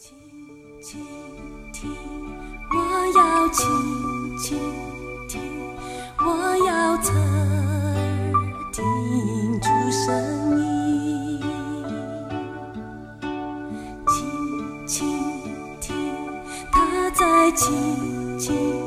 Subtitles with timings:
[0.00, 0.16] 轻
[0.80, 0.98] 轻
[1.74, 1.90] 听，
[2.72, 2.78] 我
[3.18, 3.66] 要轻
[4.38, 4.58] 轻
[5.28, 5.38] 听，
[6.24, 11.42] 我要侧耳听出声音。
[14.08, 15.06] 轻轻
[15.82, 15.92] 听，
[16.72, 18.79] 他在轻轻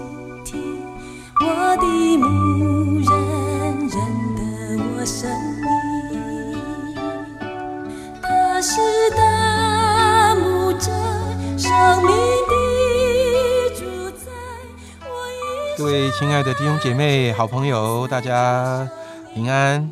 [16.19, 18.87] 亲爱的弟兄姐妹、好朋友，大家
[19.33, 19.91] 平安。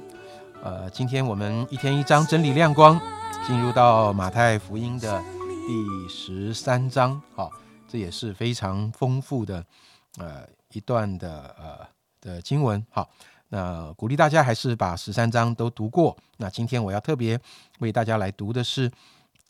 [0.64, 3.00] 呃，今天我们一天一章真理亮光，
[3.48, 5.20] 进入到马太福音的
[5.68, 7.20] 第十三章。
[7.36, 7.52] 好、
[7.88, 9.66] 这也是非常丰富的
[10.20, 11.88] 呃一段的呃
[12.22, 12.86] 的经文。
[12.92, 13.10] 好，
[13.50, 16.16] 那鼓励大家还是把十三章都读过。
[16.38, 17.38] 那今天我要特别
[17.80, 18.90] 为大家来读的是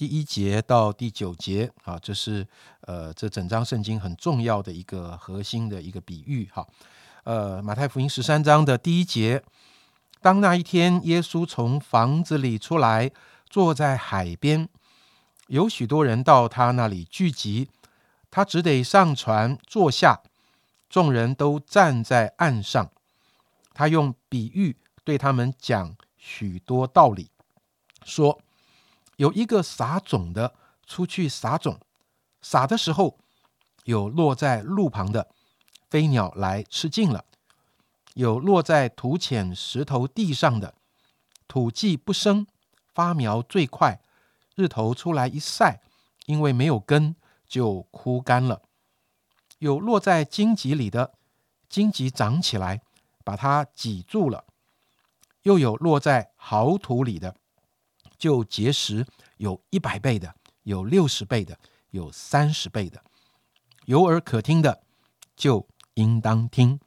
[0.02, 1.72] 第一节到第九节。
[1.84, 2.48] 啊，这是
[2.88, 6.50] 呃这整章圣经很重要的一个核心的一个比喻。
[6.52, 6.68] 哈，
[7.24, 9.44] 呃，马太福音十三章的第一节，
[10.20, 13.12] 当那一天，耶稣从房子里出来，
[13.48, 14.68] 坐在海边，
[15.50, 17.70] 有许多人到他那里聚集，
[18.32, 20.20] 他只得上船坐下，
[20.90, 22.90] 众人都站在岸上。
[23.76, 27.30] 他用比喻对他们讲许多道理，
[28.04, 28.42] 说：
[29.18, 31.80] 有一个撒种的出去撒种，
[32.42, 33.20] 撒的时候，
[33.86, 35.28] 有落在路旁的，
[35.90, 37.26] 飞鸟来吃尽了；
[38.14, 40.76] 有落在土浅石头地上的，
[41.48, 42.48] 土既不生，
[42.94, 44.02] 发苗最快，
[44.56, 45.82] 日头出来一晒，
[46.26, 47.16] 因为没有根，
[47.48, 48.62] 就枯干了；
[49.60, 51.14] 有落在荆棘里的，
[51.70, 52.82] 荆棘长起来，
[53.24, 54.46] 把它挤住了；
[55.44, 57.36] 又有落在好土里的，
[58.22, 59.04] 就结实，
[59.38, 61.58] 有一百倍的，有六十倍的，
[61.90, 63.02] 有三十倍的。
[63.86, 64.84] 有耳可听的，
[65.36, 66.80] 就应当听。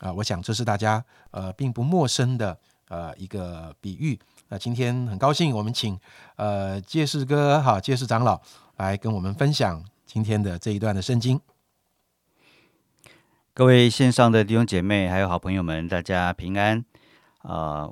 [0.00, 4.18] 啊，我想这是大家呃并不陌生的呃一个比喻。
[4.48, 5.96] 那今天很高兴，我们请
[6.34, 8.40] 呃介世哥哈介世长老
[8.78, 11.40] 来跟我们分享今天的这一段的圣经。
[13.54, 16.84] 各位线上的弟兄姐妹还有好朋友们，大家平安
[17.42, 17.88] 啊、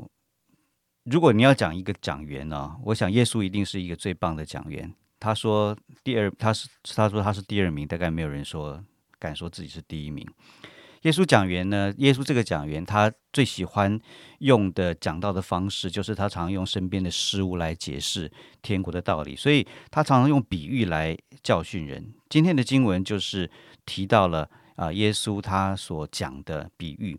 [1.10, 4.92] 如果你要讲一个讲员呢、我想耶稣一定是一个最棒的讲员。
[5.18, 8.82] 他说第二，他是他说他是第二名，大概没有人说
[9.18, 10.26] 敢说自己是第一名。
[11.02, 13.98] 耶稣讲员呢，耶稣这个讲员，他最喜欢
[14.40, 18.30] 用的讲道的方式，就是他常用身边的事物来解释
[18.62, 22.12] 天国的道理，所以他常常用比喻来教训人。
[22.28, 23.50] 今天的经文就是
[23.86, 27.18] 提到了啊、耶稣他所讲的比喻。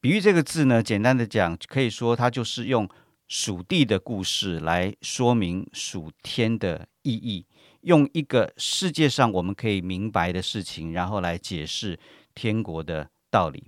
[0.00, 2.86] 比喻这个字呢，简单的讲，可以说它就是用
[3.28, 7.46] 属地的故事来说明属天的意义，
[7.80, 11.98] 用一个世界上我们可以明白的事情，然后来解释
[12.34, 13.64] 天国的道理。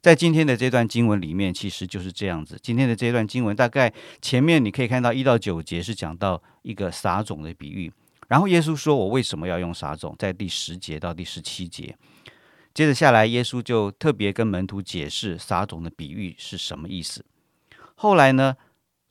[0.00, 2.56] 在今天的这段经文里面，其实就是这样子。
[2.62, 7.92] 今天的这段经文，大概前面你可以看到一到九节是讲到一个撒种的比喻，
[8.28, 11.96] 然后耶稣说：“我为什么要用撒种？”在第十节到第十七节，
[12.72, 17.24] 接着下来，耶稣就特别跟门徒解释撒种的比喻是什么意思。
[17.96, 18.56] 后来呢，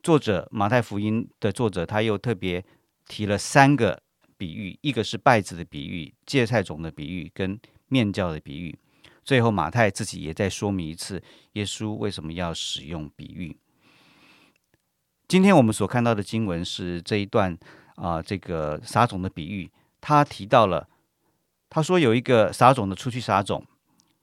[0.02, 2.64] 作者马太福音的作者他又特别
[3.08, 4.02] 提了三个
[4.38, 8.78] 比喻，一个是稗子的比喻、芥菜种的比喻跟面教的比喻。
[9.26, 11.22] 最后，马太自己也在说明一次，
[11.54, 13.58] 耶稣为什么要使用比喻。
[15.28, 17.56] 今天我们所看到的经文是这一段
[17.96, 20.88] 啊、这个撒种的比喻，他提到了，
[21.70, 23.66] 他说有一个撒种的出去撒种，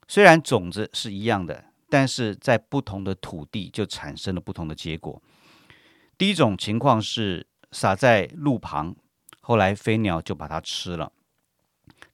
[0.08, 5.22] 虽然种子是一样的，但是在不同的土地就产生了不同的结果。
[6.18, 8.96] 第一种情况是撒在路旁，
[9.40, 11.12] 后来飞鸟就把它吃了。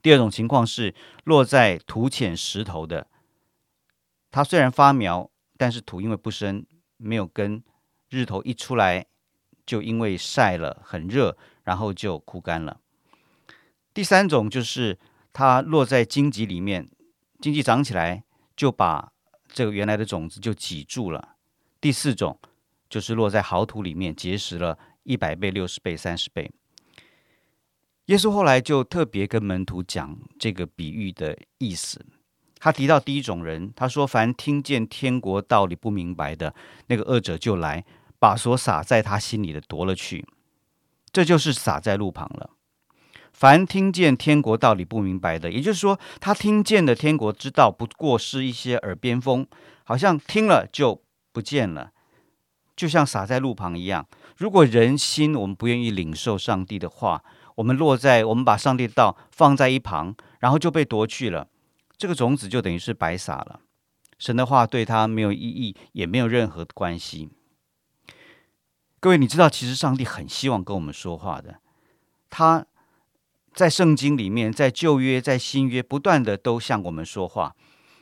[0.00, 3.06] 第二种情况是落在土浅石头的，
[4.32, 7.62] 它虽然发苗，但是土因为不深，没有根，
[8.08, 9.06] 日头一出来，
[9.64, 12.80] 就因为晒了很热，然后就枯干了。
[13.94, 14.98] 第三种就是
[15.32, 16.90] 它落在荆棘里面，
[17.40, 18.24] 荆棘长起来
[18.56, 19.12] 就把
[19.46, 21.36] 这个原来的种子就挤住了。
[21.80, 22.40] 第四种
[22.92, 26.50] 就是落在好土里面，结实了一百倍、六十倍、三十倍。
[28.06, 32.04] 耶稣后来就特别跟门徒讲这个比喻的意思。
[32.58, 36.54] 他提到第一种人，他说：“凡听见天国道理不明白的，
[36.88, 37.82] 那个恶者就来，
[38.18, 40.26] 把所撒在他心里的夺了去。
[41.10, 42.50] 这就是撒在路旁了。
[43.32, 49.46] 凡听见天国道理不明白的，也就是说，他听见的天国之道不过是一些耳边风，
[49.84, 51.02] 好像听了就
[51.32, 51.92] 不见了，
[52.74, 54.06] 就像撒在路旁一样。
[54.36, 57.22] 如果人心我们不愿意领受上帝的话，
[57.56, 61.48] 我们落在我们把上帝的道放在一旁，然后就被夺去了，
[61.96, 63.60] 这个种子就等于是白撒了。
[64.18, 67.28] 神的话对他没有意义，也没有任何关系。
[69.00, 71.58] 各位，你知道，其实上帝很希望跟我们说话的。
[72.30, 72.64] 他
[73.52, 77.54] 在圣经里面，在旧约、在新约，不断的都向我们说话。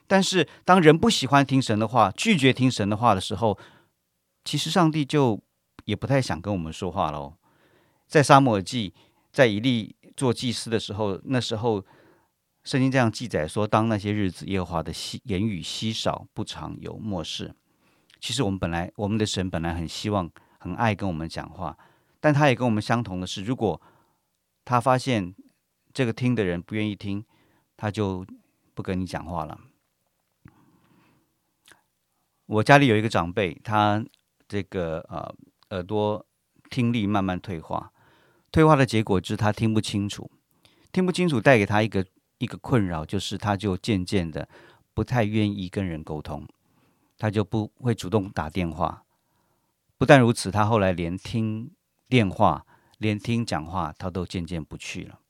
[0.07, 3.59] 但是，当人不喜欢听神的话，拒绝听神的话的时候，
[4.45, 5.41] 其实上帝就
[5.85, 7.35] 也不太想跟我们说话喽。
[8.07, 8.93] 在沙漠记，
[9.33, 11.85] 在以利做祭司的时候，那时候
[12.65, 17.55] 圣经这样记载说：当那些日子，耶和华的稀言语稀少，不常有漠视。
[18.19, 20.31] 其实我们本来，我们的神本来很希望。
[20.63, 21.75] 很爱跟我们讲话，
[22.21, 23.81] 但他也跟我们相同的是，如果
[24.63, 25.35] 他发现
[25.91, 27.25] 这个听的人不愿意听，
[27.79, 28.27] 他就
[28.75, 29.59] 不跟你讲话了。
[32.45, 34.05] 我家里有一个长辈，他
[34.51, 35.33] 这个呃
[35.71, 36.27] 耳朵
[36.71, 37.93] 听力慢慢退化，
[38.51, 40.29] 退化的结果就是他听不清楚，
[40.91, 42.05] 听不清楚带给他一个
[42.39, 44.49] 一个困扰，就是他就渐渐的
[44.93, 46.49] 不太愿意跟人沟通，
[47.17, 49.05] 他就不会主动打电话。
[49.97, 51.71] 不但如此，他后来连听
[52.09, 52.67] 电话、
[52.99, 55.21] 连听讲话，他都渐渐不去了。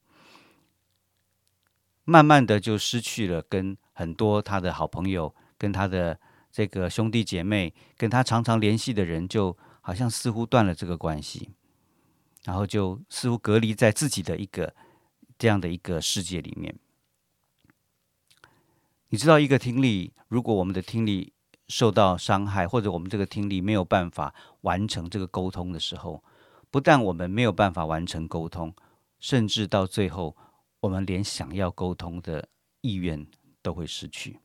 [2.05, 6.19] 慢慢的就失去了跟很多他的好朋友、跟他的
[6.51, 11.51] 这个兄弟姐妹、跟他常常联系的人，就好像似乎断了这个关系，
[12.45, 14.75] 然后就似乎隔离在自己的一个
[15.39, 16.79] 这样的一个世界里面。
[19.09, 21.33] 你知道，一个听力，如果我们的听力，
[21.67, 26.23] 受到伤害，或者我们这个听力没有办法完成这个沟通的时候，
[26.71, 28.75] 不但我们没有办法完成沟通，
[29.19, 30.37] 甚至到最后，
[30.81, 32.49] 我们连想要沟通的
[32.81, 33.27] 意愿
[33.63, 34.39] 都会失去。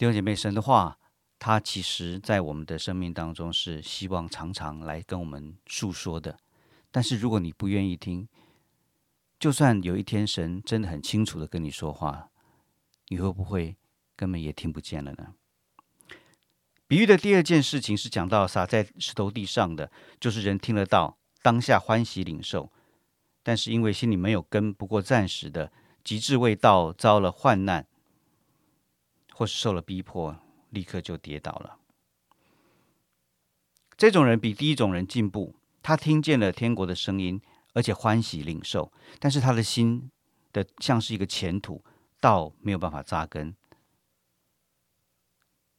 [0.00, 0.96] 弟兄姐妹，神的话，
[1.38, 6.38] 它其实在我们的生命当中是希望常常来跟我们诉说的。
[6.90, 8.26] 但是如果你不愿意听，
[9.38, 12.30] 就算有一天神真的很清楚的跟你说话，
[13.08, 13.76] 你会不会？
[14.16, 15.34] 根本也听不见了呢。
[16.86, 22.72] 比喻的第二件事情是讲到撒在石头地上的，就是人听得到，当下欢喜领受，
[23.42, 25.70] 但是因为心里没有根，不过暂时的，
[26.02, 27.86] 极致未到，遭了患难，
[29.40, 30.36] 或是受了逼迫，
[30.68, 31.78] 立刻就跌倒了。
[33.96, 37.40] 这种人比第一种人进步，他听见了天国的声音，
[37.72, 40.10] 而且欢喜领受，但是他的心
[40.52, 41.82] 的像是一个前土，
[42.20, 43.56] 道没有办法扎根。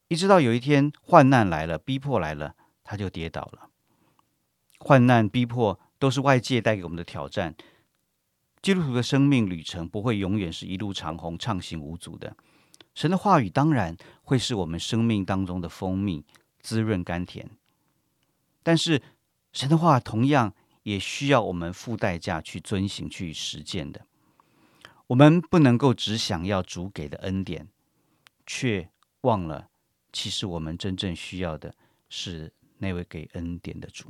[0.08, 3.70] 一直到有一天患难来了，逼迫来了，他就跌倒了。
[4.80, 7.54] 患难逼迫都是外界带给我们的挑战。
[8.60, 12.36] 基督徒的生命旅程不会永远是一路长虹、畅行无阻的。
[12.94, 16.24] 神的话语当然会是我们生命当中的蜂蜜，
[16.60, 17.50] 滋润甘甜。
[18.62, 19.02] 但是
[19.52, 24.06] 神的话同样也需要我们付代价去遵行、去实践的。
[25.08, 27.68] 我们不能够只想要主给的恩典，
[28.46, 28.88] 却
[29.22, 29.68] 忘了。
[30.12, 31.74] 其实我们真正需要的
[32.08, 34.08] 是那位给恩典的主。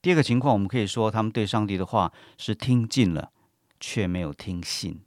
[0.00, 3.30] 第二个情况，我们可以说他们对上帝的话是听尽了，
[3.78, 5.00] 却没有听信。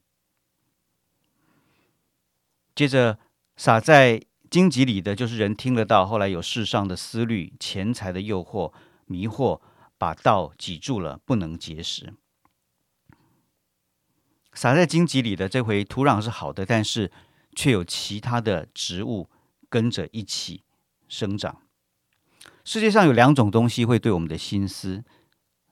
[2.75, 3.17] 接着
[3.55, 8.73] 撒在荆棘里的就是人听得到，后来有世上的思虑、钱财的诱惑、
[9.05, 9.61] 迷惑，
[9.97, 12.13] 把道挤住了，不能结实。
[14.53, 17.11] 撒在荆棘里的这回土壤是好的，但是
[17.55, 19.29] 却有其他的植物。
[19.67, 20.63] 跟着一起
[21.09, 21.63] 生长。
[22.63, 25.03] 世界上有两种东西会对我们的心思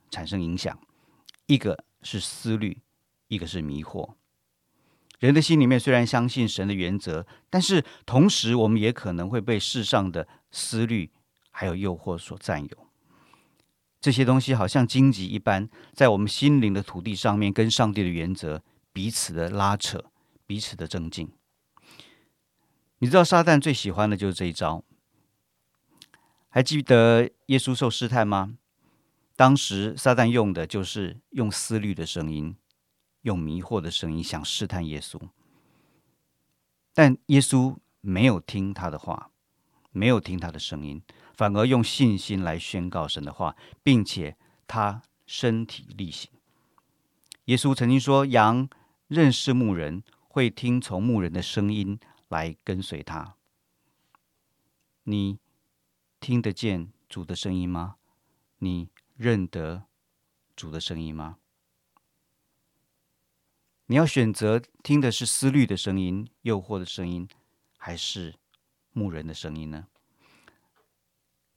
[0.10, 0.78] 产生影响，
[1.46, 2.82] 一个是思虑，
[3.30, 4.16] 一个是迷惑。
[5.28, 11.10] 人的心里面虽然相信神的原则，但是同时我们也可能会被世上的思虑
[11.50, 12.70] 还有诱惑所占有。
[14.02, 18.62] 这些东西好像荆棘一般，在我们心灵的土地上面，跟上帝的原则
[18.92, 20.04] 彼此的拉扯，
[20.46, 21.32] 彼此的增进。
[22.98, 24.84] 你知道撒旦最喜欢的就是这一招。
[26.50, 28.58] 还记得耶稣受试探吗？
[29.38, 32.58] 当时撒旦用的就是用思虑的声音，
[33.24, 35.20] 用迷惑的声音，想试探耶稣。
[36.94, 39.32] 但耶稣没有听他的话，
[39.92, 41.02] 没有听他的声音，
[41.34, 46.32] 反而用信心来宣告神的话，并且他身体力行。
[47.46, 48.70] 耶稣曾经说：“羊
[49.08, 52.00] 认识牧人，会听从牧人的声音。”
[52.30, 53.36] 来跟随他，
[55.04, 55.38] 你
[56.20, 57.98] 听得见主的声音吗？
[58.58, 59.84] 你认得
[60.56, 61.38] 主的声音吗？
[63.94, 67.28] 你要选择听的是思虑的声音、诱惑的声音，
[67.78, 68.34] 还是
[68.92, 69.86] 牧人的声音呢？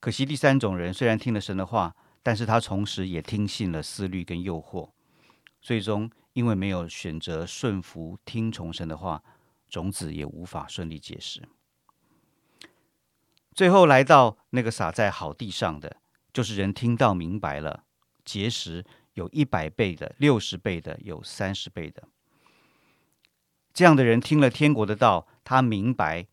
[0.01, 4.91] 可惜第三种人虽然听了神的话，但是他同时也听信了思虑跟诱惑，
[5.63, 9.23] 最终因为没有选择顺服听从神的话，
[9.71, 11.41] 种子也无法顺利结实。
[13.55, 15.97] 最后来到那个撒在好地上的，
[16.35, 17.85] 就是人听到明白了，
[18.27, 22.07] 结实有一百倍的、六十倍的、有三十倍的。
[23.77, 26.27] 这样的人听了天国的道，他明白。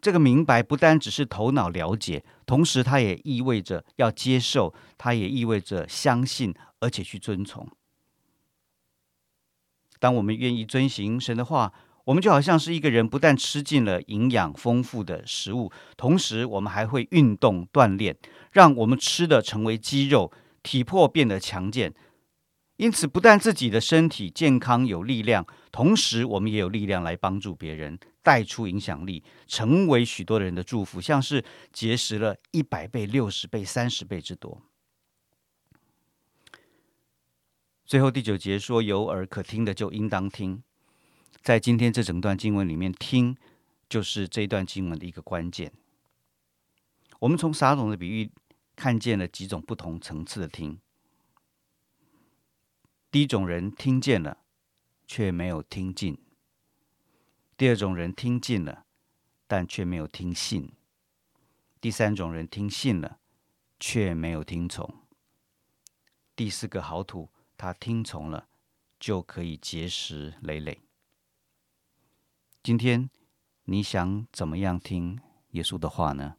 [0.00, 7.68] 这个明白不单只是头脑了解，同时它也意味着要接受，它也意味着相信，而且去遵从。
[9.98, 11.72] 当我们愿意遵行神的话，
[12.04, 18.16] 我们就好像是一个人，不但吃尽了营养丰富的食物，同时我们还会运动锻炼，
[18.52, 20.30] 让我们吃的成为肌肉，
[20.62, 21.92] 体魄变得强健。
[22.76, 31.42] 因此，不但自己的身体健康有力量，同时我们也有力量来帮助别人，带出影响力，成为许多人的祝福，像是
[31.72, 34.60] 结识了一百倍、六十倍、三十倍之多。
[37.86, 40.62] 最后第九节说：“有耳可听的就应当听。”
[41.40, 43.36] 在今天这整段经文里面，听
[43.88, 45.72] 就是这段经文的一个关键。
[47.20, 48.30] 我们从撒种的比喻
[48.74, 50.78] 看见了几种不同层次的听。
[53.16, 54.44] 第一种人听见了，
[55.06, 56.16] 却没有听进；
[57.56, 58.84] 第二种人听进了，
[59.46, 60.74] 但却没有听信；
[61.80, 63.18] 第三种人听信了，
[63.80, 64.84] 却没有听从；
[66.36, 68.50] 第四个好土，他听从了，
[69.00, 70.82] 就可以结实累累。
[72.62, 73.08] 今天
[73.64, 75.18] 你想怎么样听
[75.52, 76.36] 耶稣的话呢？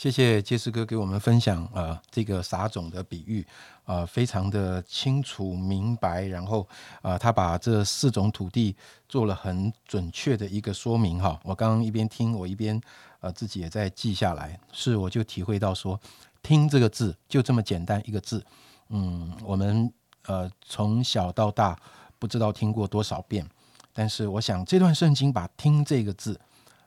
[0.00, 3.46] 谢谢杰斯哥给我们分享啊，这个撒种的比喻
[3.84, 6.22] 啊，非常的清楚明白。
[6.22, 6.66] 然后
[7.02, 8.74] 啊，他把这四种土地
[9.10, 11.38] 做了很准确的一个说明哈。
[11.44, 12.80] 我刚刚一边听，我一边
[13.20, 14.58] 呃自己也在记下来。
[14.72, 16.00] 是，我就体会到说，
[16.42, 18.42] 听这个字就这么简单一个字。
[18.88, 19.92] 嗯，我们
[20.24, 21.78] 呃从小到大
[22.18, 23.46] 不知道听过多少遍，
[23.92, 26.40] 但是我想这段圣经把“听”这个字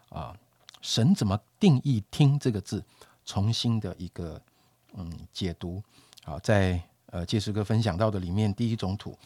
[0.09, 0.35] 啊。
[0.83, 2.83] 神怎么定义“听”这个字？
[3.25, 4.39] 重新的一个
[4.95, 5.81] 嗯解读。
[6.25, 9.17] 好，在呃介师哥分享到的里面，第一种土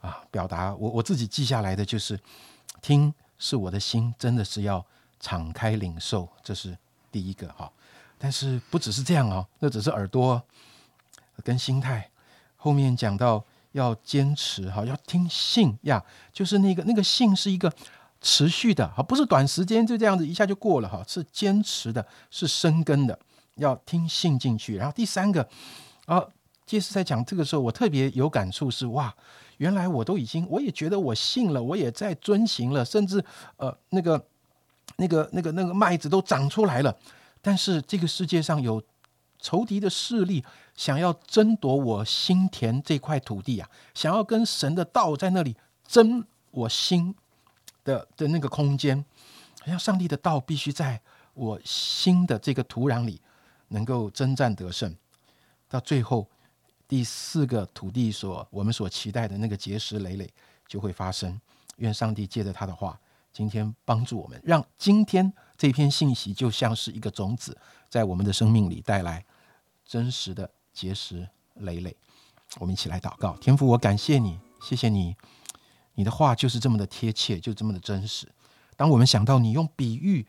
[0.00, 2.18] 啊，表达我我自己记下来的就是
[2.80, 4.86] “听”是我的心真的是要
[5.18, 6.78] 敞开领受，这是
[7.10, 7.70] 第一个哈。
[8.16, 10.40] 但是不只是这样哦，那只是耳朵
[11.42, 12.08] 跟心态。
[12.56, 17.74] 后面讲到要坚持哈，要听信呀，就是那个那个信是一个。
[18.20, 23.18] 持续的哈，不是短时间就这样子一下就过了哈，是坚持的，是生根的，
[23.54, 24.76] 要听信进去。
[24.76, 25.48] 然后第三个，
[26.04, 26.22] 啊，
[26.66, 29.14] 杰斯在讲这个时候，我特别有感触是哇，
[29.56, 33.24] 原来我都已经，我也觉得我信了，我也在遵行了，甚至
[33.56, 34.22] 呃那个
[34.96, 36.94] 那个那个那个麦子都长出来了，
[37.40, 38.82] 但是这个世界上有
[39.38, 40.44] 仇敌的势力
[40.76, 45.56] 想要争夺我心田这块土地啊，想要跟神的道在那里
[45.88, 47.14] 争我心。
[47.84, 49.04] 的的那个空间，
[49.60, 51.00] 好像上帝的道必须在
[51.34, 53.20] 我心的这个土壤里
[53.68, 54.94] 能够征战得胜，
[55.68, 56.28] 到最后
[56.88, 60.28] 第四个土地所我们所期待的那个结石累累
[60.66, 61.40] 就会发生。
[61.76, 63.00] 愿上帝借着他的话，
[63.32, 67.56] 今天帮助我们，让今天这篇信息就像是一个种子，
[67.88, 69.24] 在我们的生命里带来
[69.86, 71.96] 真实的结石累累。
[72.58, 75.16] 我们一起来祷告，天父，我感谢你，谢谢你。
[75.94, 78.26] 你的话就是这么的贴切，就这么的真实。
[78.76, 80.26] 当我们想到你用比喻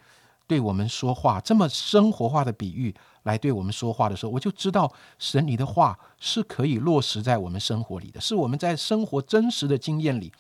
[0.48, 10.34] 对我们说话，这么生活化的比喻来对我们说话的时候，我就知道神你的话是可以落实在我们生活里的，是我们在生活真实的经验里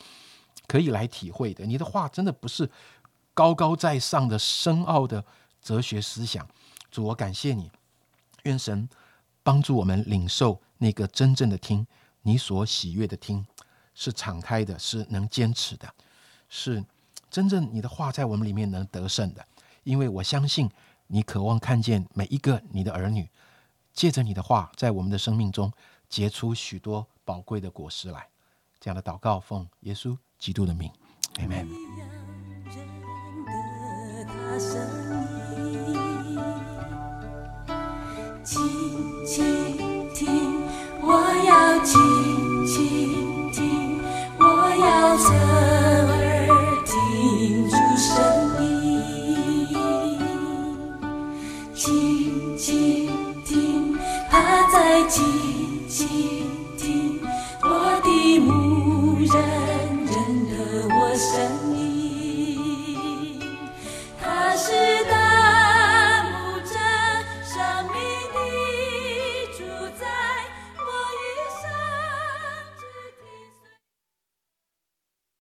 [0.67, 1.65] 可以来体会的。
[1.65, 2.69] 你的话真的不是
[3.33, 5.23] 高高在上的深奥的
[5.61, 6.45] 哲学思想。
[6.89, 7.71] 主，我感谢你，
[8.43, 8.89] 愿神
[9.43, 11.87] 帮助我们领受那个真正的听
[12.23, 13.45] 你所喜悦的听。
[13.93, 15.93] 是敞开的，是能坚持的，
[16.49, 16.83] 是
[17.29, 19.45] 真正你的话在我们里面能得胜的。
[19.83, 20.69] 因为我相信
[21.07, 23.29] 你渴望看见每一个你的儿女，
[23.93, 25.71] 借着你的话在我们的生命中
[26.07, 28.27] 结出许多宝贵的果实来。
[28.79, 30.91] 这样的祷告，奉耶稣基督的名
[31.35, 31.67] ，Amen。
[38.43, 40.63] 轻轻听，
[41.01, 43.10] 我要轻轻。